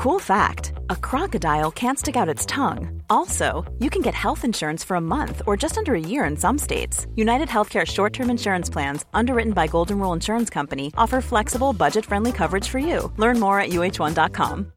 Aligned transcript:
Cool 0.00 0.18
fact 0.18 0.72
a 0.88 0.96
crocodile 0.96 1.70
can't 1.70 1.98
stick 1.98 2.16
out 2.16 2.34
its 2.34 2.46
tongue. 2.46 3.02
Also, 3.10 3.70
you 3.80 3.90
can 3.90 4.00
get 4.00 4.14
health 4.14 4.46
insurance 4.46 4.82
for 4.82 4.96
a 4.96 5.00
month 5.00 5.42
or 5.46 5.58
just 5.58 5.76
under 5.76 5.94
a 5.94 6.00
year 6.00 6.24
in 6.24 6.38
some 6.38 6.56
states. 6.56 7.06
United 7.16 7.48
Healthcare 7.48 7.86
short 7.86 8.14
term 8.14 8.30
insurance 8.30 8.70
plans, 8.70 9.04
underwritten 9.12 9.52
by 9.52 9.66
Golden 9.66 9.98
Rule 9.98 10.14
Insurance 10.14 10.48
Company, 10.48 10.90
offer 10.96 11.20
flexible, 11.20 11.74
budget 11.74 12.06
friendly 12.06 12.32
coverage 12.32 12.66
for 12.66 12.78
you. 12.78 13.12
Learn 13.18 13.38
more 13.38 13.60
at 13.60 13.72
uh1.com. 13.72 14.72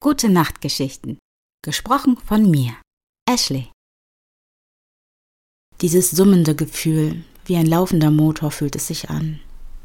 Gute 0.00 0.30
Nachtgeschichten. 0.30 1.18
Gesprochen 1.62 2.16
von 2.16 2.50
mir, 2.50 2.72
Ashley. 3.28 3.70
Dieses 5.82 6.10
summende 6.10 6.54
Gefühl, 6.54 7.22
wie 7.44 7.56
ein 7.56 7.66
laufender 7.66 8.10
Motor 8.10 8.50
fühlt 8.50 8.76
es 8.76 8.86
sich 8.86 9.10
an. 9.10 9.40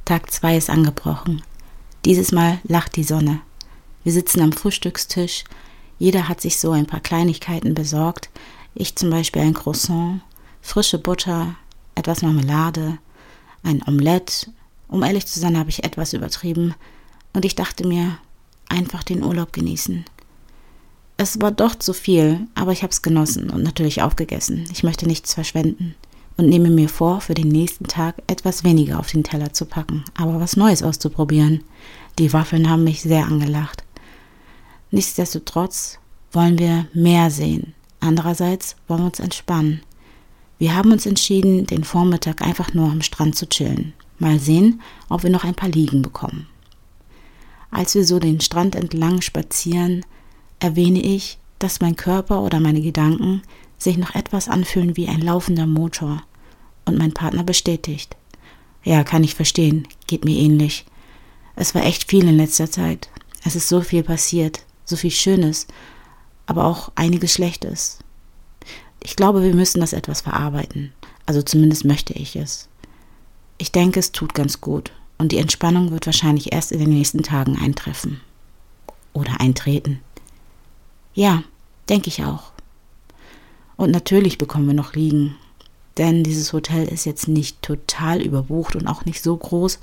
Tag 0.05 0.31
2 0.31 0.55
ist 0.55 0.69
angebrochen. 0.69 1.43
Dieses 2.05 2.33
Mal 2.33 2.59
lacht 2.63 2.97
die 2.97 3.03
Sonne. 3.03 3.39
Wir 4.03 4.11
sitzen 4.11 4.41
am 4.41 4.51
Frühstückstisch. 4.51 5.45
Jeder 5.99 6.27
hat 6.27 6.41
sich 6.41 6.59
so 6.59 6.71
ein 6.71 6.85
paar 6.85 6.99
Kleinigkeiten 6.99 7.73
besorgt. 7.73 8.29
Ich 8.75 8.97
zum 8.97 9.09
Beispiel 9.09 9.41
ein 9.41 9.53
Croissant, 9.53 10.19
frische 10.61 10.99
Butter, 10.99 11.55
etwas 11.95 12.21
Marmelade, 12.21 12.97
ein 13.63 13.81
Omelett. 13.87 14.49
Um 14.89 15.01
ehrlich 15.01 15.27
zu 15.27 15.39
sein, 15.39 15.57
habe 15.57 15.69
ich 15.69 15.85
etwas 15.85 16.11
übertrieben. 16.11 16.75
Und 17.31 17.45
ich 17.45 17.55
dachte 17.55 17.87
mir, 17.87 18.17
einfach 18.67 19.03
den 19.03 19.23
Urlaub 19.23 19.53
genießen. 19.53 20.03
Es 21.15 21.39
war 21.39 21.51
doch 21.51 21.75
zu 21.75 21.93
viel, 21.93 22.47
aber 22.53 22.73
ich 22.73 22.83
habe 22.83 22.91
es 22.91 23.01
genossen 23.01 23.49
und 23.49 23.63
natürlich 23.63 24.01
aufgegessen. 24.01 24.65
Ich 24.73 24.83
möchte 24.83 25.07
nichts 25.07 25.33
verschwenden 25.33 25.95
und 26.37 26.49
nehme 26.49 26.69
mir 26.69 26.89
vor, 26.89 27.21
für 27.21 27.33
den 27.33 27.47
nächsten 27.47 27.85
Tag 27.85 28.15
etwas 28.27 28.63
weniger 28.63 28.99
auf 28.99 29.11
den 29.11 29.23
Teller 29.23 29.53
zu 29.53 29.65
packen, 29.65 30.03
aber 30.15 30.39
was 30.39 30.57
Neues 30.57 30.83
auszuprobieren. 30.83 31.63
Die 32.19 32.33
Waffeln 32.33 32.69
haben 32.69 32.83
mich 32.83 33.01
sehr 33.01 33.25
angelacht. 33.25 33.83
Nichtsdestotrotz 34.91 35.99
wollen 36.31 36.59
wir 36.59 36.87
mehr 36.93 37.31
sehen. 37.31 37.73
Andererseits 37.99 38.75
wollen 38.87 39.01
wir 39.01 39.07
uns 39.07 39.19
entspannen. 39.19 39.81
Wir 40.59 40.75
haben 40.75 40.91
uns 40.91 41.05
entschieden, 41.05 41.65
den 41.65 41.83
Vormittag 41.83 42.41
einfach 42.41 42.73
nur 42.73 42.91
am 42.91 43.01
Strand 43.01 43.35
zu 43.35 43.47
chillen. 43.47 43.93
Mal 44.19 44.39
sehen, 44.39 44.81
ob 45.09 45.23
wir 45.23 45.29
noch 45.29 45.43
ein 45.43 45.55
paar 45.55 45.69
Liegen 45.69 46.01
bekommen. 46.01 46.47
Als 47.71 47.95
wir 47.95 48.05
so 48.05 48.19
den 48.19 48.39
Strand 48.39 48.75
entlang 48.75 49.21
spazieren, 49.21 50.05
erwähne 50.59 51.01
ich, 51.01 51.39
dass 51.57 51.81
mein 51.81 51.95
Körper 51.95 52.41
oder 52.41 52.59
meine 52.59 52.81
Gedanken 52.81 53.41
sich 53.83 53.97
noch 53.97 54.15
etwas 54.15 54.47
anfühlen 54.47 54.97
wie 54.97 55.07
ein 55.07 55.21
laufender 55.21 55.67
Motor. 55.67 56.23
Und 56.85 56.97
mein 56.97 57.13
Partner 57.13 57.43
bestätigt. 57.43 58.17
Ja, 58.83 59.03
kann 59.03 59.23
ich 59.23 59.35
verstehen, 59.35 59.87
geht 60.07 60.25
mir 60.25 60.37
ähnlich. 60.37 60.85
Es 61.55 61.73
war 61.75 61.83
echt 61.83 62.09
viel 62.09 62.27
in 62.27 62.37
letzter 62.37 62.69
Zeit. 62.69 63.09
Es 63.45 63.55
ist 63.55 63.69
so 63.69 63.81
viel 63.81 64.03
passiert, 64.03 64.65
so 64.85 64.95
viel 64.95 65.11
Schönes, 65.11 65.67
aber 66.45 66.65
auch 66.65 66.91
einiges 66.95 67.33
Schlechtes. 67.33 67.99
Ich 69.01 69.15
glaube, 69.15 69.43
wir 69.43 69.53
müssen 69.53 69.81
das 69.81 69.93
etwas 69.93 70.21
verarbeiten. 70.21 70.93
Also 71.25 71.41
zumindest 71.41 71.85
möchte 71.85 72.13
ich 72.13 72.35
es. 72.35 72.69
Ich 73.57 73.71
denke, 73.71 73.99
es 73.99 74.11
tut 74.11 74.33
ganz 74.33 74.61
gut 74.61 74.91
und 75.17 75.31
die 75.31 75.37
Entspannung 75.37 75.91
wird 75.91 76.05
wahrscheinlich 76.05 76.51
erst 76.51 76.71
in 76.71 76.79
den 76.79 76.89
nächsten 76.89 77.23
Tagen 77.23 77.57
eintreffen. 77.57 78.21
Oder 79.13 79.39
eintreten. 79.39 79.99
Ja, 81.13 81.43
denke 81.87 82.07
ich 82.07 82.23
auch. 82.23 82.52
Und 83.75 83.91
natürlich 83.91 84.37
bekommen 84.37 84.67
wir 84.67 84.73
noch 84.73 84.93
Liegen. 84.93 85.35
Denn 85.97 86.23
dieses 86.23 86.53
Hotel 86.53 86.87
ist 86.87 87.05
jetzt 87.05 87.27
nicht 87.27 87.61
total 87.61 88.21
überbucht 88.21 88.75
und 88.75 88.87
auch 88.87 89.05
nicht 89.05 89.21
so 89.23 89.35
groß, 89.35 89.79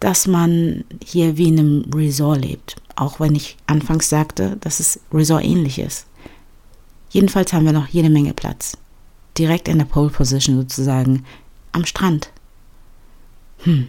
dass 0.00 0.26
man 0.26 0.84
hier 1.02 1.36
wie 1.36 1.48
in 1.48 1.58
einem 1.58 1.90
Resort 1.94 2.44
lebt. 2.44 2.76
Auch 2.96 3.20
wenn 3.20 3.34
ich 3.34 3.56
anfangs 3.66 4.08
sagte, 4.08 4.56
dass 4.60 4.80
es 4.80 5.00
Resort 5.12 5.44
ähnlich 5.44 5.78
ist. 5.78 6.06
Jedenfalls 7.10 7.52
haben 7.52 7.66
wir 7.66 7.72
noch 7.72 7.88
jede 7.88 8.10
Menge 8.10 8.34
Platz. 8.34 8.76
Direkt 9.38 9.68
in 9.68 9.78
der 9.78 9.84
Pole 9.84 10.10
Position 10.10 10.56
sozusagen. 10.56 11.24
Am 11.72 11.86
Strand. 11.86 12.30
Hm. 13.58 13.88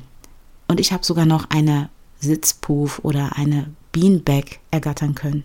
Und 0.67 0.79
ich 0.79 0.94
habe 0.94 1.03
sogar 1.03 1.25
noch 1.25 1.50
eine 1.50 1.89
Sitzpuff 2.19 3.00
oder 3.03 3.35
eine 3.35 3.72
Beanbag 3.91 4.59
ergattern 4.72 5.16
können. 5.16 5.44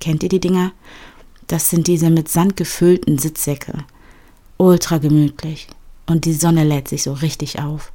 Kennt 0.00 0.22
ihr 0.22 0.28
die 0.28 0.40
Dinger? 0.40 0.72
Das 1.48 1.70
sind 1.70 1.86
diese 1.86 2.10
mit 2.10 2.28
Sand 2.28 2.56
gefüllten 2.56 3.18
Sitzsäcke. 3.18 3.84
Ultra 4.58 4.98
gemütlich. 4.98 5.66
Und 6.06 6.24
die 6.24 6.34
Sonne 6.34 6.64
lädt 6.64 6.88
sich 6.88 7.02
so 7.02 7.14
richtig 7.14 7.58
auf. 7.58 7.92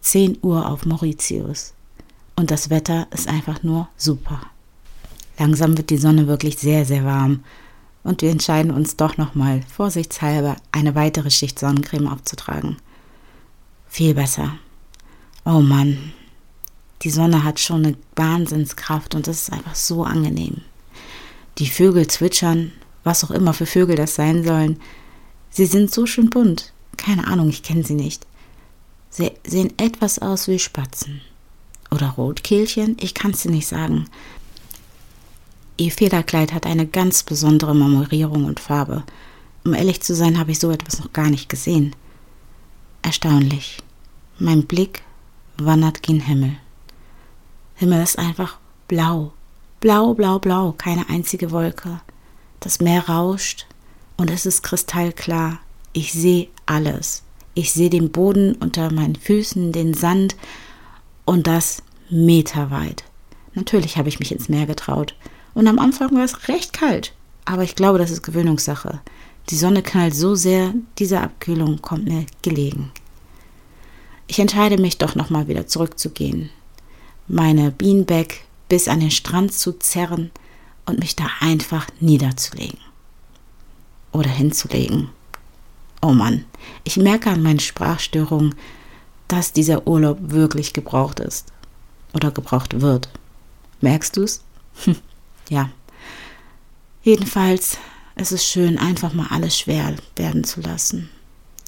10 0.00 0.38
Uhr 0.42 0.68
auf 0.68 0.86
Mauritius. 0.86 1.74
Und 2.36 2.50
das 2.50 2.70
Wetter 2.70 3.08
ist 3.10 3.28
einfach 3.28 3.62
nur 3.62 3.88
super. 3.96 4.40
Langsam 5.38 5.76
wird 5.76 5.90
die 5.90 5.98
Sonne 5.98 6.28
wirklich 6.28 6.58
sehr, 6.58 6.84
sehr 6.84 7.04
warm. 7.04 7.44
Und 8.04 8.22
wir 8.22 8.30
entscheiden 8.30 8.70
uns 8.70 8.96
doch 8.96 9.16
nochmal 9.16 9.62
vorsichtshalber 9.62 10.56
eine 10.70 10.94
weitere 10.94 11.30
Schicht 11.30 11.58
Sonnencreme 11.58 12.06
aufzutragen. 12.06 12.76
Viel 13.88 14.14
besser. 14.14 14.52
Oh 15.44 15.60
Mann, 15.60 16.12
die 17.02 17.10
Sonne 17.10 17.42
hat 17.42 17.58
schon 17.58 17.84
eine 17.84 17.96
Wahnsinnskraft 18.14 19.14
und 19.16 19.26
das 19.26 19.42
ist 19.42 19.52
einfach 19.52 19.74
so 19.74 20.04
angenehm. 20.04 20.62
Die 21.58 21.68
Vögel 21.68 22.06
zwitschern, 22.08 22.72
was 23.04 23.24
auch 23.24 23.30
immer 23.30 23.54
für 23.54 23.66
Vögel 23.66 23.96
das 23.96 24.14
sein 24.14 24.44
sollen. 24.44 24.78
Sie 25.50 25.66
sind 25.66 25.92
so 25.92 26.06
schön 26.06 26.28
bunt. 26.28 26.72
Keine 26.96 27.26
Ahnung, 27.26 27.48
ich 27.48 27.62
kenne 27.62 27.84
sie 27.84 27.94
nicht. 27.94 28.26
Sie 29.10 29.30
sehen 29.46 29.72
etwas 29.78 30.18
aus 30.18 30.48
wie 30.48 30.58
Spatzen. 30.58 31.22
Oder 31.90 32.10
Rotkehlchen, 32.10 32.96
ich 33.00 33.14
kann 33.14 33.30
es 33.30 33.42
dir 33.42 33.50
nicht 33.50 33.66
sagen. 33.66 34.06
Ihr 35.78 35.92
Federkleid 35.92 36.52
hat 36.52 36.66
eine 36.66 36.86
ganz 36.86 37.22
besondere 37.22 37.74
Marmorierung 37.74 38.44
und 38.44 38.60
Farbe. 38.60 39.04
Um 39.64 39.74
ehrlich 39.74 40.00
zu 40.02 40.14
sein, 40.14 40.38
habe 40.38 40.50
ich 40.50 40.58
so 40.58 40.70
etwas 40.70 40.98
noch 41.00 41.12
gar 41.12 41.30
nicht 41.30 41.48
gesehen. 41.48 41.94
Erstaunlich. 43.02 43.78
Mein 44.38 44.66
Blick 44.66 45.02
wandert 45.58 46.02
gen 46.02 46.20
Himmel. 46.20 46.56
Himmel 47.76 48.02
ist 48.02 48.18
einfach 48.18 48.58
blau, 48.88 49.32
Blau, 49.86 50.14
blau, 50.14 50.40
blau, 50.40 50.74
keine 50.76 51.08
einzige 51.10 51.52
Wolke. 51.52 52.00
Das 52.58 52.80
Meer 52.80 53.08
rauscht 53.08 53.66
und 54.16 54.32
es 54.32 54.44
ist 54.44 54.64
kristallklar. 54.64 55.60
Ich 55.92 56.12
sehe 56.12 56.48
alles. 56.66 57.22
Ich 57.54 57.72
sehe 57.72 57.88
den 57.88 58.10
Boden 58.10 58.56
unter 58.56 58.92
meinen 58.92 59.14
Füßen, 59.14 59.70
den 59.70 59.94
Sand 59.94 60.34
und 61.24 61.46
das 61.46 61.84
meterweit. 62.10 63.04
Natürlich 63.54 63.96
habe 63.96 64.08
ich 64.08 64.18
mich 64.18 64.32
ins 64.32 64.48
Meer 64.48 64.66
getraut. 64.66 65.14
Und 65.54 65.68
am 65.68 65.78
Anfang 65.78 66.12
war 66.16 66.24
es 66.24 66.48
recht 66.48 66.72
kalt. 66.72 67.12
Aber 67.44 67.62
ich 67.62 67.76
glaube, 67.76 67.98
das 67.98 68.10
ist 68.10 68.24
Gewöhnungssache. 68.24 69.00
Die 69.50 69.56
Sonne 69.56 69.84
knallt 69.84 70.16
so 70.16 70.34
sehr, 70.34 70.74
diese 70.98 71.20
Abkühlung 71.20 71.80
kommt 71.80 72.06
mir 72.06 72.26
gelegen. 72.42 72.90
Ich 74.26 74.40
entscheide 74.40 74.78
mich 74.78 74.98
doch 74.98 75.14
nochmal 75.14 75.46
wieder 75.46 75.68
zurückzugehen. 75.68 76.50
Meine 77.28 77.70
Beanbag 77.70 78.45
bis 78.68 78.88
an 78.88 79.00
den 79.00 79.10
Strand 79.10 79.52
zu 79.52 79.72
zerren 79.78 80.30
und 80.86 80.98
mich 80.98 81.16
da 81.16 81.26
einfach 81.40 81.86
niederzulegen. 82.00 82.78
Oder 84.12 84.30
hinzulegen. 84.30 85.10
Oh 86.00 86.12
Mann, 86.12 86.44
ich 86.84 86.96
merke 86.96 87.30
an 87.30 87.42
meinen 87.42 87.60
Sprachstörungen, 87.60 88.54
dass 89.28 89.52
dieser 89.52 89.86
Urlaub 89.86 90.18
wirklich 90.20 90.72
gebraucht 90.72 91.20
ist. 91.20 91.52
Oder 92.14 92.30
gebraucht 92.30 92.80
wird. 92.80 93.08
Merkst 93.80 94.16
du's? 94.16 94.42
Hm, 94.84 94.96
ja. 95.48 95.70
Jedenfalls, 97.02 97.78
es 98.14 98.32
ist 98.32 98.46
schön, 98.46 98.78
einfach 98.78 99.12
mal 99.12 99.26
alles 99.30 99.58
schwer 99.58 99.94
werden 100.16 100.44
zu 100.44 100.60
lassen. 100.60 101.10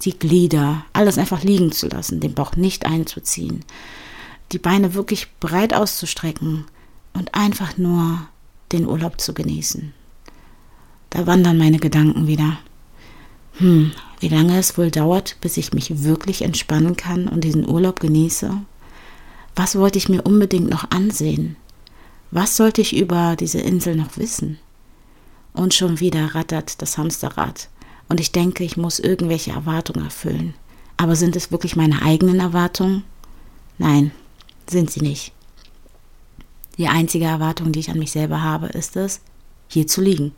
Die 0.04 0.18
Glieder, 0.18 0.84
alles 0.92 1.18
einfach 1.18 1.42
liegen 1.42 1.72
zu 1.72 1.88
lassen, 1.88 2.20
den 2.20 2.34
Bauch 2.34 2.54
nicht 2.56 2.86
einzuziehen. 2.86 3.64
Die 4.52 4.58
Beine 4.58 4.94
wirklich 4.94 5.28
breit 5.40 5.74
auszustrecken 5.74 6.64
und 7.18 7.34
einfach 7.34 7.76
nur 7.76 8.28
den 8.72 8.86
Urlaub 8.86 9.20
zu 9.20 9.34
genießen. 9.34 9.92
Da 11.10 11.26
wandern 11.26 11.58
meine 11.58 11.78
Gedanken 11.78 12.26
wieder. 12.26 12.58
Hm, 13.54 13.92
wie 14.20 14.28
lange 14.28 14.58
es 14.58 14.78
wohl 14.78 14.90
dauert, 14.90 15.36
bis 15.40 15.56
ich 15.56 15.72
mich 15.72 16.04
wirklich 16.04 16.42
entspannen 16.42 16.96
kann 16.96 17.28
und 17.28 17.42
diesen 17.42 17.68
Urlaub 17.68 18.00
genieße? 18.00 18.52
Was 19.56 19.76
wollte 19.76 19.98
ich 19.98 20.08
mir 20.08 20.22
unbedingt 20.22 20.70
noch 20.70 20.90
ansehen? 20.90 21.56
Was 22.30 22.56
sollte 22.56 22.80
ich 22.80 22.96
über 22.96 23.36
diese 23.36 23.58
Insel 23.58 23.96
noch 23.96 24.16
wissen? 24.16 24.58
Und 25.54 25.74
schon 25.74 25.98
wieder 25.98 26.34
rattert 26.34 26.80
das 26.82 26.98
Hamsterrad. 26.98 27.68
Und 28.08 28.20
ich 28.20 28.32
denke, 28.32 28.62
ich 28.62 28.76
muss 28.76 29.00
irgendwelche 29.00 29.52
Erwartungen 29.52 30.04
erfüllen. 30.04 30.54
Aber 30.96 31.16
sind 31.16 31.36
es 31.36 31.50
wirklich 31.50 31.74
meine 31.74 32.02
eigenen 32.02 32.38
Erwartungen? 32.38 33.02
Nein, 33.78 34.12
sind 34.68 34.90
sie 34.90 35.00
nicht. 35.00 35.32
Die 36.78 36.88
einzige 36.88 37.24
Erwartung, 37.24 37.72
die 37.72 37.80
ich 37.80 37.90
an 37.90 37.98
mich 37.98 38.12
selber 38.12 38.40
habe, 38.40 38.68
ist 38.68 38.96
es, 38.96 39.20
hier 39.66 39.86
zu 39.86 40.00
liegen. 40.00 40.32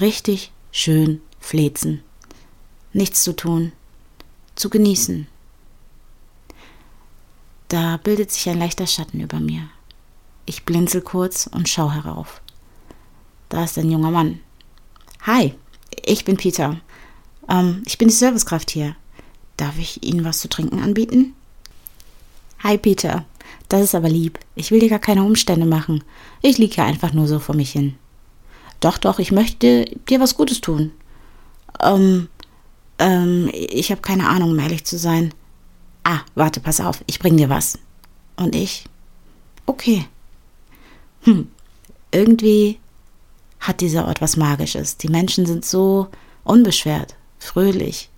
Richtig 0.00 0.50
schön 0.72 1.20
flezen. 1.38 2.02
Nichts 2.92 3.22
zu 3.22 3.36
tun. 3.36 3.72
Zu 4.54 4.70
genießen. 4.70 5.26
Da 7.68 7.98
bildet 7.98 8.32
sich 8.32 8.48
ein 8.48 8.58
leichter 8.58 8.86
Schatten 8.86 9.20
über 9.20 9.38
mir. 9.38 9.68
Ich 10.46 10.64
blinzel 10.64 11.02
kurz 11.02 11.46
und 11.46 11.68
schau 11.68 11.90
herauf. 11.90 12.40
Da 13.50 13.64
ist 13.64 13.76
ein 13.76 13.90
junger 13.90 14.10
Mann. 14.10 14.40
Hi, 15.22 15.54
ich 16.04 16.24
bin 16.24 16.36
Peter. 16.36 16.80
Ähm, 17.48 17.82
ich 17.84 17.98
bin 17.98 18.08
die 18.08 18.14
Servicekraft 18.14 18.70
hier. 18.70 18.96
Darf 19.56 19.78
ich 19.78 20.02
Ihnen 20.02 20.24
was 20.24 20.38
zu 20.38 20.48
trinken 20.48 20.82
anbieten? 20.82 21.34
Hi, 22.60 22.78
Peter. 22.78 23.24
Das 23.68 23.82
ist 23.82 23.94
aber 23.94 24.08
lieb. 24.08 24.38
Ich 24.54 24.70
will 24.70 24.80
dir 24.80 24.88
gar 24.88 24.98
keine 24.98 25.24
Umstände 25.24 25.66
machen. 25.66 26.04
Ich 26.42 26.58
liege 26.58 26.76
hier 26.76 26.84
einfach 26.84 27.12
nur 27.12 27.26
so 27.26 27.38
vor 27.38 27.56
mich 27.56 27.72
hin. 27.72 27.96
Doch, 28.80 28.98
doch, 28.98 29.18
ich 29.18 29.32
möchte 29.32 29.86
dir 30.08 30.20
was 30.20 30.36
Gutes 30.36 30.60
tun. 30.60 30.92
Ähm, 31.82 32.28
ähm, 32.98 33.50
ich 33.52 33.90
habe 33.90 34.02
keine 34.02 34.28
Ahnung, 34.28 34.50
um 34.50 34.58
ehrlich 34.58 34.84
zu 34.84 34.98
sein. 34.98 35.32
Ah, 36.04 36.20
warte, 36.34 36.60
pass 36.60 36.80
auf, 36.80 37.02
ich 37.06 37.18
bring 37.18 37.36
dir 37.36 37.48
was. 37.48 37.78
Und 38.36 38.54
ich? 38.54 38.84
Okay. 39.64 40.06
Hm, 41.22 41.48
irgendwie 42.12 42.78
hat 43.58 43.80
dieser 43.80 44.06
Ort 44.06 44.20
was 44.20 44.36
Magisches. 44.36 44.96
Die 44.96 45.08
Menschen 45.08 45.46
sind 45.46 45.64
so 45.64 46.08
unbeschwert, 46.44 47.16
fröhlich. 47.38 48.10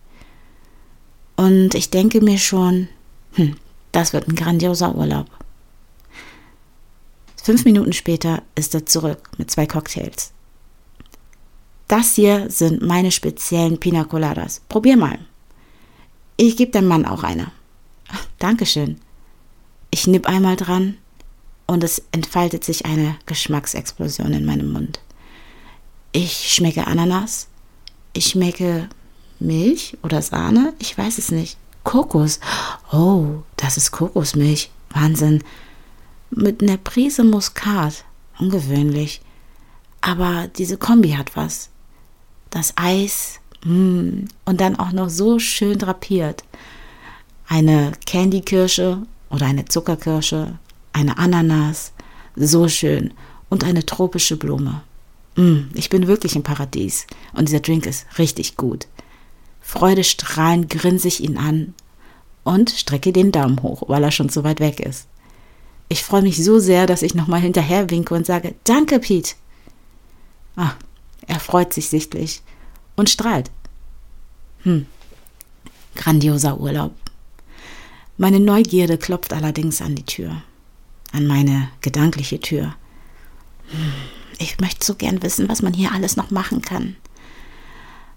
Und 1.37 1.75
ich 1.75 1.91
denke 1.91 2.21
mir 2.21 2.39
schon, 2.39 2.89
hm, 3.33 3.57
das 3.93 4.13
wird 4.13 4.29
ein 4.29 4.35
grandioser 4.35 4.95
Urlaub. 4.95 5.27
Fünf 7.49 7.65
Minuten 7.65 7.95
später 7.95 8.43
ist 8.57 8.75
er 8.75 8.85
zurück 8.85 9.31
mit 9.39 9.51
zwei 9.51 9.65
Cocktails. 9.65 10.33
Das 11.87 12.15
hier 12.15 12.51
sind 12.51 12.83
meine 12.83 13.11
speziellen 13.11 13.81
Pina 13.81 14.05
Coladas. 14.05 14.61
Probier 14.69 14.99
mal. 14.99 15.19
Ich 16.37 16.59
gebe 16.59 16.73
deinem 16.73 16.89
Mann 16.89 17.07
auch 17.07 17.23
eine. 17.23 17.51
Dankeschön. 18.39 19.01
Ich 19.91 20.07
nipp 20.07 20.29
einmal 20.29 20.57
dran 20.57 20.99
und 21.67 21.83
es 21.83 22.03
entfaltet 22.13 22.65
sich 22.65 22.85
eine 22.85 23.17
Geschmacksexplosion 23.25 24.35
in 24.35 24.45
meinem 24.45 24.71
Mund. 24.71 25.01
Ich 26.13 26.53
schmecke 26.53 26.87
Ananas. 26.87 27.49
Ich 28.13 28.27
schmecke 28.27 28.91
Milch 29.41 29.97
oder 30.03 30.21
Sahne. 30.21 30.75
Ich 30.81 30.99
weiß 30.99 31.17
es 31.17 31.31
nicht. 31.31 31.57
Kokos. 31.83 32.41
Oh, 32.93 33.37
das 33.57 33.79
ist 33.79 33.91
Kokosmilch. 33.91 34.71
Wahnsinn. 34.91 35.43
Mit 36.31 36.63
einer 36.63 36.77
Prise 36.77 37.25
Muskat. 37.25 38.05
Ungewöhnlich. 38.39 39.21
Aber 40.01 40.49
diese 40.57 40.77
Kombi 40.77 41.11
hat 41.11 41.37
was 41.37 41.71
das 42.51 42.73
Eis 42.77 43.41
mm, 43.65 44.25
und 44.45 44.61
dann 44.61 44.79
auch 44.79 44.93
noch 44.93 45.09
so 45.09 45.39
schön 45.39 45.79
drapiert. 45.79 46.45
Eine 47.47 47.93
Candykirsche 48.07 49.03
oder 49.31 49.47
eine 49.47 49.65
Zuckerkirsche, 49.65 50.59
eine 50.93 51.19
Ananas, 51.19 51.93
so 52.37 52.69
schön 52.69 53.13
und 53.49 53.65
eine 53.65 53.85
tropische 53.85 54.37
Blume. 54.37 54.83
Mm, 55.37 55.71
ich 55.75 55.89
bin 55.91 56.07
wirklich 56.07 56.37
im 56.37 56.43
Paradies 56.43 57.07
und 57.33 57.49
dieser 57.49 57.61
Drink 57.61 57.87
ist 57.87 58.07
richtig 58.19 58.57
gut. 58.57 58.87
Freudestrahlend 59.61 60.71
grinse 60.71 61.09
ich 61.09 61.23
ihn 61.23 61.37
an 61.37 61.75
und 62.45 62.71
strecke 62.71 63.13
den 63.13 63.33
Daumen 63.33 63.63
hoch, 63.63 63.83
weil 63.89 64.03
er 64.03 64.11
schon 64.11 64.31
so 64.31 64.45
weit 64.45 64.61
weg 64.61 64.81
ist. 64.81 65.07
Ich 65.89 66.03
freue 66.05 66.23
mich 66.23 66.43
so 66.43 66.59
sehr, 66.59 66.87
dass 66.87 67.03
ich 67.03 67.15
nochmal 67.15 67.41
hinterher 67.41 67.91
winke 67.91 68.15
und 68.15 68.27
sage, 68.27 68.55
danke, 68.65 68.99
Pete. 68.99 69.35
Ah, 70.57 70.73
er 71.27 71.41
freut 71.41 71.73
sich 71.73 71.89
sichtlich 71.89 72.43
und 72.97 73.09
strahlt. 73.09 73.51
Hm, 74.65 74.87
grandioser 75.95 76.61
Urlaub. 76.61 76.95
Meine 78.17 78.41
Neugierde 78.41 78.99
klopft 78.99 79.33
allerdings 79.33 79.81
an 79.81 79.95
die 79.95 80.05
Tür, 80.05 80.43
an 81.13 81.27
meine 81.27 81.71
gedankliche 81.81 82.41
Tür. 82.41 82.75
Hm, 83.71 83.93
ich 84.39 84.61
möchte 84.61 84.85
so 84.85 84.95
gern 84.95 85.23
wissen, 85.23 85.49
was 85.49 85.63
man 85.63 85.73
hier 85.73 85.93
alles 85.93 86.17
noch 86.17 86.31
machen 86.31 86.61
kann. 86.61 86.97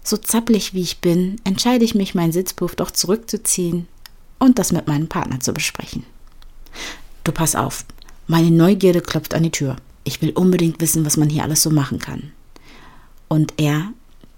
So 0.04 0.16
zappelig 0.16 0.74
wie 0.74 0.82
ich 0.82 0.98
bin, 0.98 1.40
entscheide 1.44 1.84
ich 1.84 1.94
mich, 1.94 2.14
meinen 2.14 2.32
Sitzpuff 2.32 2.74
doch 2.74 2.90
zurückzuziehen 2.90 3.86
und 4.38 4.58
das 4.58 4.72
mit 4.72 4.88
meinem 4.88 5.08
Partner 5.08 5.40
zu 5.40 5.52
besprechen. 5.52 6.04
Du 7.24 7.32
pass 7.32 7.54
auf, 7.54 7.84
meine 8.26 8.50
Neugierde 8.50 9.00
klopft 9.00 9.34
an 9.34 9.44
die 9.44 9.50
Tür. 9.50 9.76
Ich 10.04 10.20
will 10.22 10.30
unbedingt 10.30 10.80
wissen, 10.80 11.06
was 11.06 11.16
man 11.16 11.30
hier 11.30 11.44
alles 11.44 11.62
so 11.62 11.70
machen 11.70 11.98
kann. 11.98 12.32
Und 13.28 13.54
er 13.56 13.92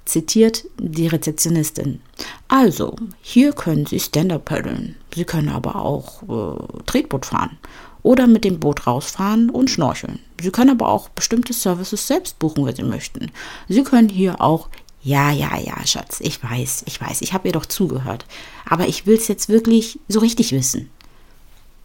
zitiert 0.05 0.65
die 0.79 1.07
Rezeptionistin. 1.07 2.01
Also, 2.49 2.97
hier 3.23 3.53
können 3.53 3.87
Sie 3.87 3.99
Stand-up 3.99 4.45
paddeln. 4.45 4.97
Sie 5.15 5.25
können 5.25 5.49
aber 5.49 5.77
auch 5.77 6.23
äh, 6.23 6.83
Tretboot 6.85 7.27
fahren 7.27 7.59
oder 8.03 8.27
mit 8.27 8.45
dem 8.45 8.61
Boot 8.61 8.87
rausfahren 8.87 9.49
und 9.49 9.71
schnorcheln. 9.71 10.19
Sie 10.41 10.51
können 10.51 10.71
aber 10.71 10.89
auch 10.89 11.09
bestimmte 11.09 11.55
Services 11.55 12.07
selbst 12.07 12.39
buchen, 12.39 12.67
wenn 12.67 12.77
Sie 12.77 12.83
möchten. 12.83 13.31
Sie 13.69 13.83
können 13.83 14.11
hier 14.11 14.41
auch 14.43 14.69
ja, 15.03 15.31
ja, 15.31 15.59
ja, 15.59 15.87
Schatz, 15.87 16.21
ich 16.21 16.43
weiß, 16.43 16.85
ich 16.87 16.99
weiß, 16.99 17.21
ich 17.21 17.35
habe 17.35 17.49
ihr 17.49 17.53
doch 17.53 17.67
zugehört. 17.67 18.25
Aber 18.67 18.89
ich 18.89 19.07
will 19.07 19.17
es 19.17 19.29
jetzt 19.29 19.51
wirklich 19.51 19.99
so 20.09 20.21
richtig 20.21 20.53
wissen. 20.53 20.89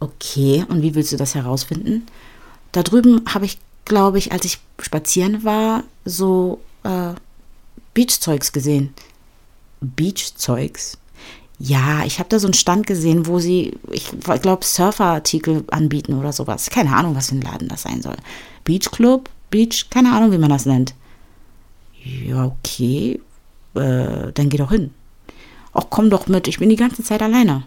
Okay, 0.00 0.64
und 0.68 0.82
wie 0.82 0.94
willst 0.94 1.12
du 1.12 1.16
das 1.16 1.34
herausfinden? 1.34 2.06
Da 2.72 2.82
drüben 2.82 3.22
habe 3.32 3.44
ich, 3.44 3.58
glaube 3.84 4.18
ich, 4.18 4.32
als 4.32 4.44
ich 4.44 4.58
spazieren 4.80 5.44
war, 5.44 5.84
so 6.04 6.60
äh, 6.84 7.12
Beachzeugs 7.94 8.52
gesehen. 8.52 8.94
Beachzeugs? 9.80 10.96
Ja, 11.58 12.04
ich 12.04 12.18
habe 12.18 12.30
da 12.30 12.38
so 12.38 12.46
einen 12.46 12.54
Stand 12.54 12.86
gesehen, 12.86 13.26
wo 13.26 13.38
sie, 13.38 13.76
ich 13.90 14.10
glaube, 14.40 14.64
Surferartikel 14.64 15.64
anbieten 15.70 16.14
oder 16.14 16.32
sowas. 16.32 16.70
Keine 16.70 16.96
Ahnung, 16.96 17.14
was 17.14 17.28
für 17.28 17.34
ein 17.34 17.42
Laden 17.42 17.68
das 17.68 17.82
sein 17.82 18.00
soll. 18.00 18.16
Beachclub, 18.64 19.28
Beach, 19.50 19.90
keine 19.90 20.12
Ahnung, 20.12 20.32
wie 20.32 20.38
man 20.38 20.48
das 20.48 20.64
nennt. 20.64 20.94
Ja, 22.02 22.46
okay. 22.46 23.20
Äh, 23.74 24.32
dann 24.32 24.48
geh 24.48 24.56
doch 24.56 24.70
hin. 24.70 24.94
Ach, 25.74 25.84
komm 25.90 26.08
doch 26.08 26.28
mit, 26.28 26.48
ich 26.48 26.58
bin 26.58 26.70
die 26.70 26.76
ganze 26.76 27.04
Zeit 27.04 27.20
alleine. 27.20 27.64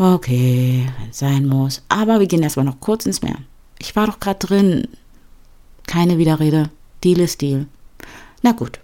Okay, 0.00 0.90
sein 1.10 1.46
muss. 1.46 1.82
Aber 1.90 2.20
wir 2.20 2.26
gehen 2.26 2.42
erstmal 2.42 2.64
noch 2.64 2.80
kurz 2.80 3.04
ins 3.04 3.20
Meer. 3.20 3.36
Ich 3.78 3.94
war 3.96 4.06
doch 4.06 4.18
gerade 4.18 4.38
drin. 4.38 4.88
Keine 5.86 6.16
Widerrede. 6.16 6.70
Deal 7.04 7.20
ist 7.20 7.42
Deal. 7.42 7.66
Na 8.40 8.52
gut. 8.52 8.80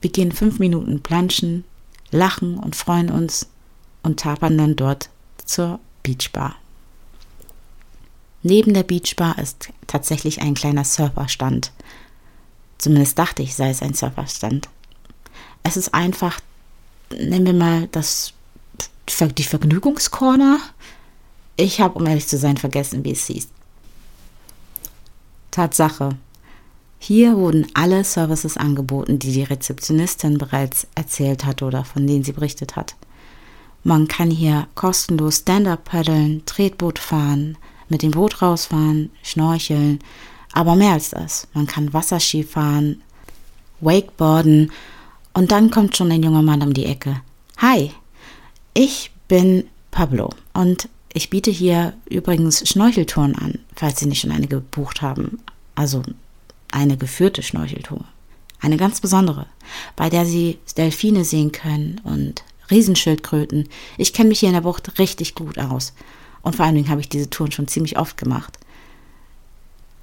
Wir 0.00 0.10
gehen 0.10 0.32
fünf 0.32 0.58
Minuten 0.58 1.04
planschen, 1.04 1.62
lachen 2.10 2.58
und 2.58 2.74
freuen 2.74 3.12
uns 3.12 3.48
und 4.02 4.18
tapern 4.18 4.58
dann 4.58 4.74
dort 4.74 5.08
zur 5.44 5.78
Beachbar. 6.02 6.56
Neben 8.42 8.74
der 8.74 8.82
Beachbar 8.82 9.38
ist 9.38 9.68
tatsächlich 9.86 10.42
ein 10.42 10.54
kleiner 10.54 10.84
Surferstand. 10.84 11.70
Zumindest 12.78 13.16
dachte 13.20 13.44
ich, 13.44 13.54
sei 13.54 13.70
es 13.70 13.82
ein 13.82 13.94
Surferstand. 13.94 14.68
Es 15.62 15.76
ist 15.76 15.94
einfach, 15.94 16.40
nennen 17.16 17.46
wir 17.46 17.54
mal 17.54 17.86
das, 17.92 18.32
die 19.06 19.44
Vergnügungskorner. 19.44 20.58
Ich 21.56 21.80
habe, 21.80 21.98
um 21.98 22.06
ehrlich 22.06 22.26
zu 22.26 22.36
sein, 22.36 22.56
vergessen, 22.56 23.04
wie 23.04 23.12
es 23.12 23.26
hieß. 23.26 23.48
Tatsache, 25.50 26.16
hier 26.98 27.36
wurden 27.36 27.66
alle 27.74 28.04
Services 28.04 28.56
angeboten, 28.56 29.18
die 29.18 29.32
die 29.32 29.44
Rezeptionistin 29.44 30.38
bereits 30.38 30.86
erzählt 30.94 31.44
hat 31.44 31.62
oder 31.62 31.84
von 31.84 32.06
denen 32.06 32.24
sie 32.24 32.32
berichtet 32.32 32.76
hat. 32.76 32.96
Man 33.84 34.08
kann 34.08 34.30
hier 34.30 34.66
kostenlos 34.74 35.38
Stand-up 35.38 35.84
paddeln, 35.84 36.42
Tretboot 36.44 36.98
fahren, 36.98 37.56
mit 37.88 38.02
dem 38.02 38.10
Boot 38.10 38.42
rausfahren, 38.42 39.10
schnorcheln, 39.22 40.00
aber 40.52 40.74
mehr 40.74 40.92
als 40.92 41.10
das. 41.10 41.46
Man 41.54 41.66
kann 41.66 41.92
Wasserski 41.92 42.42
fahren, 42.42 43.02
Wakeboarden 43.80 44.72
und 45.34 45.52
dann 45.52 45.70
kommt 45.70 45.96
schon 45.96 46.10
ein 46.10 46.22
junger 46.22 46.42
Mann 46.42 46.62
um 46.62 46.74
die 46.74 46.86
Ecke. 46.86 47.20
Hi, 47.58 47.92
ich 48.76 49.10
bin 49.26 49.64
Pablo 49.90 50.30
und 50.52 50.90
ich 51.14 51.30
biete 51.30 51.50
hier 51.50 51.94
übrigens 52.10 52.68
Schnorcheltouren 52.68 53.34
an, 53.34 53.58
falls 53.74 54.00
Sie 54.00 54.06
nicht 54.06 54.20
schon 54.20 54.30
eine 54.30 54.48
gebucht 54.48 55.00
haben. 55.00 55.38
Also 55.74 56.02
eine 56.70 56.98
geführte 56.98 57.42
Schnorcheltour. 57.42 58.04
Eine 58.60 58.76
ganz 58.76 59.00
besondere, 59.00 59.46
bei 59.96 60.10
der 60.10 60.26
Sie 60.26 60.58
Delfine 60.76 61.24
sehen 61.24 61.52
können 61.52 62.02
und 62.04 62.44
Riesenschildkröten. 62.70 63.66
Ich 63.96 64.12
kenne 64.12 64.28
mich 64.28 64.40
hier 64.40 64.50
in 64.50 64.54
der 64.54 64.60
Bucht 64.60 64.98
richtig 64.98 65.34
gut 65.34 65.58
aus. 65.58 65.94
Und 66.42 66.54
vor 66.54 66.66
allen 66.66 66.74
Dingen 66.74 66.90
habe 66.90 67.00
ich 67.00 67.08
diese 67.08 67.30
Touren 67.30 67.52
schon 67.52 67.68
ziemlich 67.68 67.98
oft 67.98 68.18
gemacht. 68.18 68.58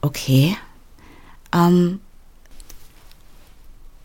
Okay. 0.01 0.57
Ähm, 1.53 1.99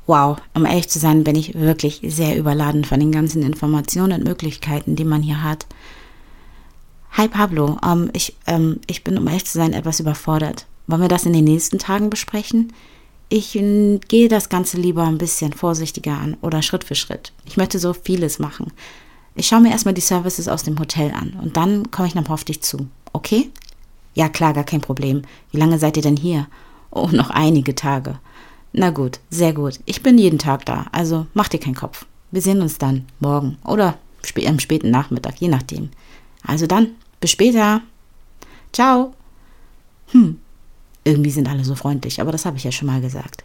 wow, 0.09 0.39
um 0.55 0.65
ehrlich 0.65 0.89
zu 0.89 0.99
sein, 0.99 1.23
bin 1.23 1.37
ich 1.37 1.55
wirklich 1.55 2.01
sehr 2.03 2.37
überladen 2.37 2.85
von 2.85 2.99
den 2.99 3.13
ganzen 3.13 3.43
Informationen 3.43 4.15
und 4.15 4.25
Möglichkeiten, 4.25 4.97
die 4.97 5.05
man 5.05 5.23
hier 5.23 5.45
hat. 5.45 5.67
Hi 7.13 7.29
Pablo, 7.29 7.79
ähm, 7.87 8.11
ich, 8.15 8.35
ähm, 8.47 8.81
ich 8.87 9.05
bin, 9.05 9.19
um 9.19 9.27
ehrlich 9.27 9.45
zu 9.45 9.59
sein, 9.59 9.75
etwas 9.75 10.01
überfordert. 10.01 10.67
Wollen 10.87 11.03
wir 11.03 11.09
das 11.09 11.27
in 11.27 11.35
den 11.35 11.45
nächsten 11.45 11.79
Tagen 11.79 12.11
besprechen? 12.11 12.73
Ich 13.29 13.53
gehe 13.53 14.29
das 14.31 14.49
Ganze 14.49 14.79
lieber 14.79 15.05
ein 15.05 15.19
bisschen 15.19 15.53
vorsichtiger 15.53 16.13
an 16.13 16.39
oder 16.41 16.63
Schritt 16.63 16.85
für 16.85 16.95
Schritt. 16.95 17.33
Ich 17.45 17.59
möchte 17.59 17.79
so 17.79 17.93
vieles 17.93 18.39
machen. 18.39 18.73
Ich 19.35 19.47
schaue 19.47 19.61
mir 19.61 19.71
erstmal 19.71 19.93
die 19.93 20.01
Services 20.01 20.49
aus 20.49 20.63
dem 20.63 20.79
Hotel 20.79 21.13
an 21.13 21.37
und 21.43 21.59
dann 21.59 21.91
komme 21.91 22.09
ich 22.09 22.15
noch 22.15 22.31
auf 22.31 22.45
dich 22.45 22.63
zu. 22.63 22.89
Okay? 23.13 23.51
Ja, 24.15 24.31
klar, 24.31 24.55
gar 24.55 24.65
kein 24.65 24.81
Problem. 24.81 25.23
Wie 25.53 25.59
lange 25.59 25.79
seid 25.79 25.99
ihr 25.99 26.03
denn 26.03 26.17
hier? 26.17 26.47
Oh, 26.91 27.09
noch 27.13 27.29
einige 27.29 27.75
Tage. 27.75 28.19
Na 28.73 28.91
gut, 28.91 29.21
sehr 29.31 29.53
gut. 29.53 29.81
Ich 29.87 30.03
bin 30.03 30.19
jeden 30.19 30.39
Tag 30.39 30.67
da, 30.67 30.87
also 30.93 31.27
mach 31.35 31.49
dir 31.49 31.59
keinen 31.59 31.75
Kopf. 31.75 32.07
Wir 32.31 32.43
sehen 32.43 32.61
uns 32.61 32.79
dann 32.79 33.07
morgen 33.21 33.57
oder 33.65 33.99
spä 34.23 34.47
am 34.47 34.59
späten 34.59 34.91
Nachmittag, 34.91 35.41
je 35.41 35.49
nachdem. 35.49 35.91
Also 36.43 36.67
dann, 36.67 36.89
bis 37.21 37.31
später. 37.31 37.83
Ciao. 38.73 39.15
Hm, 40.09 40.39
irgendwie 41.05 41.31
sind 41.31 41.49
alle 41.49 41.65
so 41.65 41.75
freundlich, 41.75 42.21
aber 42.21 42.33
das 42.33 42.45
habe 42.45 42.57
ich 42.57 42.65
ja 42.65 42.73
schon 42.73 42.87
mal 42.87 43.01
gesagt. 43.01 43.45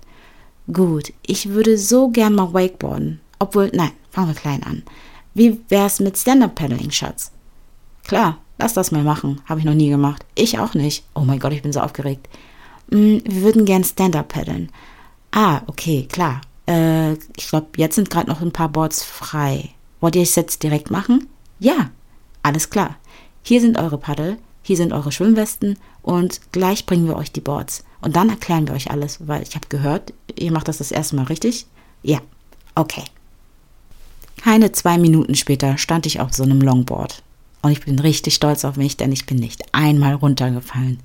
Gut, 0.72 1.13
ich 1.25 1.50
würde 1.50 1.77
so 1.77 2.10
gern 2.10 2.36
mal 2.36 2.53
Wakeboarden. 2.53 3.20
Obwohl, 3.39 3.70
nein, 3.74 3.92
fangen 4.12 4.30
wir 4.30 4.36
klein 4.36 4.63
an. 4.63 4.84
Wie 5.34 5.60
wär's 5.70 6.00
mit 6.00 6.18
Stand-Up-Paddling, 6.18 6.92
Schatz? 6.92 7.32
Klar, 8.03 8.38
lass 8.58 8.74
das 8.74 8.92
mal 8.92 9.03
machen. 9.03 9.42
Habe 9.46 9.60
ich 9.60 9.65
noch 9.65 9.74
nie 9.74 9.89
gemacht. 9.89 10.25
Ich 10.36 10.60
auch 10.60 10.74
nicht. 10.74 11.03
Oh 11.15 11.22
mein 11.22 11.39
Gott, 11.39 11.53
ich 11.53 11.62
bin 11.62 11.74
so 11.74 11.80
aufgeregt. 11.80 12.30
Hm, 12.92 13.22
wir 13.25 13.42
würden 13.42 13.65
gern 13.65 13.84
Stand-Up 13.84 14.30
paddeln. 14.30 14.70
Ah, 15.36 15.62
okay, 15.66 16.08
klar. 16.12 16.42
Äh, 16.68 17.13
ich 17.13 17.48
glaube, 17.50 17.68
jetzt 17.78 17.96
sind 17.96 18.12
gerade 18.12 18.30
noch 18.30 18.42
ein 18.42 18.52
paar 18.52 18.70
Boards 18.70 19.04
frei. 19.04 19.72
Wollt 20.00 20.16
ihr 20.16 20.22
es 20.22 20.36
jetzt 20.36 20.62
direkt 20.62 20.92
machen? 20.92 21.28
Ja, 21.60 21.90
alles 22.44 22.70
klar. 22.70 22.98
Hier 23.42 23.60
sind 23.60 23.80
eure 23.80 23.98
Paddel, 23.98 24.38
hier 24.62 24.78
sind 24.78 24.94
eure 24.94 25.12
Schwimmwesten 25.12 25.80
und 26.04 26.40
gleich 26.52 26.86
bringen 26.86 27.08
wir 27.08 27.16
euch 27.16 27.32
die 27.32 27.42
Boards. 27.42 27.84
Und 28.02 28.16
dann 28.16 28.30
erklären 28.30 28.68
wir 28.68 28.75
euch 28.75 28.92
alles, 28.92 29.28
weil 29.28 29.42
ich 29.42 29.56
habe 29.56 29.68
gehört, 29.70 30.13
ihr 30.38 30.52
macht 30.52 30.68
das 30.68 30.78
das 30.78 30.92
erste 30.92 31.16
Mal, 31.16 31.25
richtig? 31.25 31.66
Ja, 32.04 32.20
okay. 32.75 33.04
Keine 34.38 34.72
zwei 34.72 35.00
Minuten 35.00 35.34
später 35.34 35.80
stand 35.80 36.06
ich 36.06 36.20
auf 36.20 36.34
so 36.34 36.44
einem 36.44 36.62
Longboard. 36.62 37.24
Und 37.63 37.72
ich 37.72 37.84
bin 37.84 37.98
richtig 37.98 38.36
stolz 38.36 38.66
auf 38.66 38.75
mich, 38.75 38.98
denn 38.98 39.12
ich 39.12 39.25
bin 39.25 39.38
nicht 39.38 39.63
einmal 39.74 40.13
runtergefallen. 40.13 41.00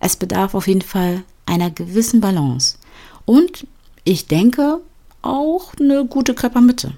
Es 0.00 0.16
bedarf 0.16 0.54
auf 0.54 0.66
jeden 0.66 0.82
Fall 0.82 1.22
einer 1.46 1.70
gewissen 1.70 2.20
Balance. 2.20 2.76
Und 3.24 3.66
ich 4.04 4.26
denke 4.26 4.80
auch 5.22 5.74
eine 5.78 6.04
gute 6.06 6.34
Körpermitte. 6.34 6.94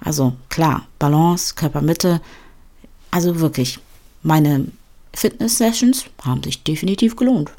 Also 0.00 0.34
klar, 0.48 0.86
Balance, 0.98 1.54
Körpermitte. 1.54 2.20
Also 3.10 3.40
wirklich, 3.40 3.78
meine 4.22 4.66
Fitness-Sessions 5.14 6.06
haben 6.24 6.42
sich 6.42 6.62
definitiv 6.62 7.16
gelohnt. 7.16 7.50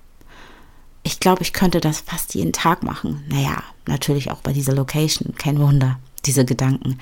Ich 1.03 1.19
glaube, 1.19 1.43
ich 1.43 1.53
könnte 1.53 1.81
das 1.81 2.01
fast 2.01 2.33
jeden 2.35 2.53
Tag 2.53 2.83
machen. 2.83 3.23
Naja, 3.29 3.61
natürlich 3.85 4.31
auch 4.31 4.41
bei 4.41 4.53
dieser 4.53 4.73
Location. 4.73 5.35
Kein 5.35 5.59
Wunder, 5.59 5.99
diese 6.25 6.45
Gedanken. 6.45 6.99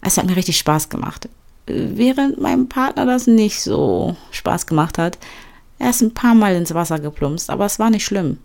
Es 0.00 0.16
hat 0.16 0.26
mir 0.26 0.36
richtig 0.36 0.58
Spaß 0.58 0.88
gemacht. 0.88 1.28
Während 1.66 2.40
meinem 2.40 2.68
Partner 2.68 3.04
das 3.06 3.26
nicht 3.26 3.60
so 3.60 4.16
Spaß 4.30 4.66
gemacht 4.66 4.98
hat. 4.98 5.18
Er 5.78 5.90
ist 5.90 6.00
ein 6.00 6.14
paar 6.14 6.34
Mal 6.34 6.54
ins 6.54 6.72
Wasser 6.72 6.98
geplumpst, 6.98 7.50
aber 7.50 7.66
es 7.66 7.78
war 7.78 7.90
nicht 7.90 8.04
schlimm. 8.04 8.38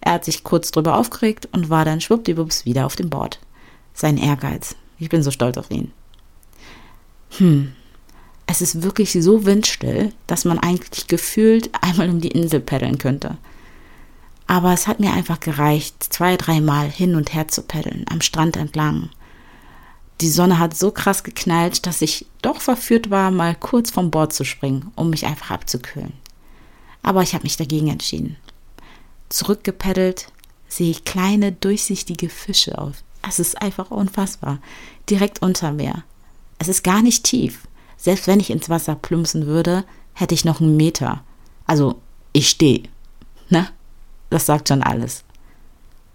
Er 0.00 0.12
hat 0.12 0.24
sich 0.24 0.44
kurz 0.44 0.70
drüber 0.70 0.96
aufgeregt 0.96 1.48
und 1.52 1.70
war 1.70 1.84
dann 1.84 2.00
schwuppdiwupps 2.00 2.64
wieder 2.64 2.86
auf 2.86 2.96
dem 2.96 3.10
Board. 3.10 3.40
Sein 3.94 4.16
Ehrgeiz. 4.16 4.76
Ich 4.98 5.08
bin 5.08 5.22
so 5.22 5.30
stolz 5.30 5.58
auf 5.58 5.70
ihn. 5.70 5.92
Hm, 7.36 7.72
es 8.46 8.62
ist 8.62 8.82
wirklich 8.82 9.12
so 9.12 9.44
windstill, 9.44 10.12
dass 10.26 10.46
man 10.46 10.58
eigentlich 10.58 11.06
gefühlt 11.06 11.70
einmal 11.82 12.08
um 12.08 12.20
die 12.20 12.30
Insel 12.30 12.60
paddeln 12.60 12.96
könnte. 12.96 13.36
Aber 14.46 14.72
es 14.72 14.86
hat 14.86 15.00
mir 15.00 15.12
einfach 15.12 15.40
gereicht, 15.40 16.02
zwei, 16.02 16.38
dreimal 16.38 16.88
hin 16.88 17.14
und 17.14 17.34
her 17.34 17.48
zu 17.48 17.60
paddeln, 17.60 18.06
am 18.10 18.22
Strand 18.22 18.56
entlang. 18.56 19.10
Die 20.22 20.30
Sonne 20.30 20.58
hat 20.58 20.74
so 20.74 20.90
krass 20.90 21.22
geknallt, 21.22 21.86
dass 21.86 22.00
ich 22.00 22.24
doch 22.40 22.62
verführt 22.62 23.10
war, 23.10 23.30
mal 23.30 23.54
kurz 23.54 23.90
vom 23.90 24.10
Bord 24.10 24.32
zu 24.32 24.44
springen, 24.44 24.90
um 24.96 25.10
mich 25.10 25.26
einfach 25.26 25.50
abzukühlen. 25.50 26.14
Aber 27.02 27.22
ich 27.22 27.34
habe 27.34 27.44
mich 27.44 27.58
dagegen 27.58 27.88
entschieden. 27.88 28.36
Zurückgepaddelt 29.28 30.32
sehe 30.68 30.90
ich 30.90 31.04
kleine, 31.04 31.52
durchsichtige 31.52 32.28
Fische 32.28 32.78
auf. 32.78 33.02
Es 33.26 33.38
ist 33.38 33.60
einfach 33.60 33.90
unfassbar. 33.90 34.58
Direkt 35.10 35.42
unter 35.42 35.72
mir. 35.72 36.04
Es 36.58 36.68
ist 36.68 36.82
gar 36.84 37.02
nicht 37.02 37.24
tief. 37.24 37.66
Selbst 37.96 38.26
wenn 38.26 38.40
ich 38.40 38.50
ins 38.50 38.68
Wasser 38.68 38.94
plumpsen 38.94 39.46
würde, 39.46 39.84
hätte 40.14 40.34
ich 40.34 40.44
noch 40.44 40.60
einen 40.60 40.76
Meter. 40.76 41.24
Also, 41.66 42.00
ich 42.32 42.48
stehe. 42.48 42.84
Ne? 43.48 43.68
Das 44.30 44.46
sagt 44.46 44.68
schon 44.68 44.82
alles. 44.82 45.24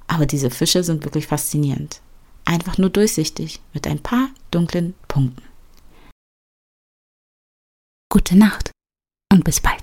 Aber 0.08 0.26
diese 0.26 0.50
Fische 0.50 0.84
sind 0.84 1.04
wirklich 1.04 1.28
faszinierend. 1.28 2.02
Einfach 2.46 2.78
nur 2.78 2.90
durchsichtig, 2.90 3.62
mit 3.74 3.88
ein 3.88 4.00
paar 4.00 4.30
dunklen 4.52 4.96
Punkten. 5.08 5.44
Gute 8.10 8.38
Nacht 8.38 8.72
und 9.32 9.44
bis 9.44 9.60
bald. 9.60 9.83